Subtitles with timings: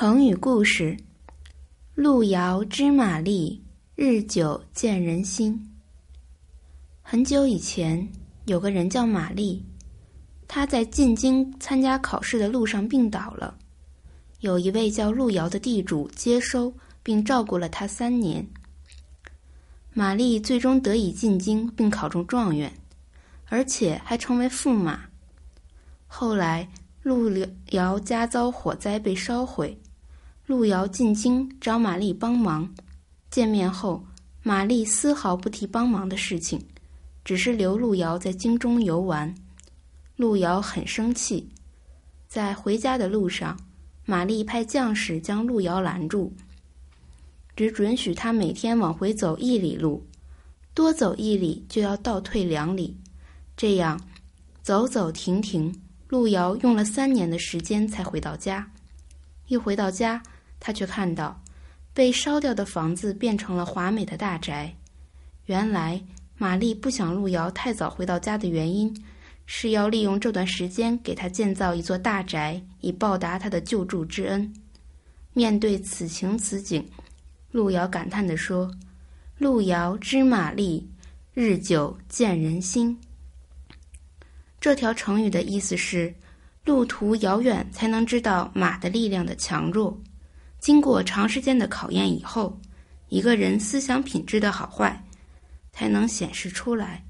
[0.00, 0.96] 成语故事：
[1.94, 3.62] 路遥知马力，
[3.94, 5.62] 日久见人心。
[7.02, 8.10] 很久以前，
[8.46, 9.62] 有个人叫玛丽，
[10.48, 13.54] 他在进京参加考试的路上病倒了。
[14.38, 16.72] 有一位叫路遥的地主接收
[17.02, 18.42] 并照顾了他三年。
[19.92, 22.72] 玛丽最终得以进京并考中状元，
[23.50, 25.02] 而且还成为驸马。
[26.06, 26.66] 后来。
[27.02, 27.30] 路
[27.70, 29.74] 遥家遭火灾被烧毁，
[30.50, 32.68] 路遥进京找马丽帮忙。
[33.30, 34.04] 见面后，
[34.42, 36.60] 马丽丝毫不提帮忙的事情，
[37.24, 39.32] 只是留路遥在京中游玩。
[40.16, 41.48] 路遥很生气，
[42.26, 43.56] 在回家的路上，
[44.04, 46.32] 马丽派将士将路遥拦住，
[47.54, 50.04] 只准许他每天往回走一里路，
[50.74, 52.96] 多走一里就要倒退两里，
[53.56, 54.00] 这样
[54.62, 55.72] 走走停停。
[56.08, 58.68] 路遥用了三年的时间才回到家，
[59.46, 60.20] 一回到家，
[60.60, 61.42] 他却看到
[61.92, 64.72] 被烧掉的房子变成了华美的大宅。
[65.46, 66.00] 原来，
[66.36, 68.94] 玛丽不想路遥太早回到家的原因，
[69.46, 74.54] 是要利用这段时间给他建造一座大宅，以报答他的救助之恩。
[75.32, 76.88] 面对此情此景，
[77.50, 78.70] 路遥感叹地说
[79.38, 80.88] ：“路遥知马力，
[81.34, 82.96] 日久见人心。”
[84.60, 86.14] 这条成语的意思是，
[86.64, 89.98] 路途遥远才能知道马的力量的强弱。
[90.60, 92.60] 经过长时间的考验以后，
[93.08, 95.02] 一个人思想品质的好坏，
[95.72, 97.02] 才能显示出来。